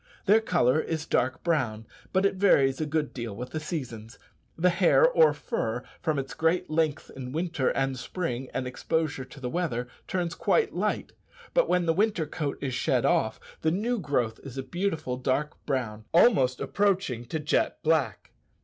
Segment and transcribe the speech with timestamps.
[0.25, 4.17] Their colour is dark brown, but it varies a good deal with the seasons.
[4.57, 9.39] The hair or fur, from its great length in winter and spring and exposure to
[9.39, 11.11] the weather, turns quite light;
[11.53, 15.63] but when the winter coat is shed off, the new growth is a beautiful dark
[15.67, 18.31] brown, almost approaching to jet black.